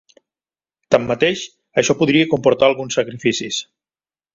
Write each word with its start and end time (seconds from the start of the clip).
Tanmateix, 0.95 1.45
això 1.83 1.99
podria 2.01 2.33
comportar 2.35 2.71
alguns 2.73 3.01
sacrificis. 3.03 3.67